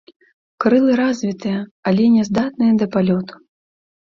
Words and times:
Крылы 0.63 0.95
развітыя, 1.01 1.59
але 1.91 2.03
няздатныя 2.15 2.73
да 2.81 2.85
палёту. 2.97 3.33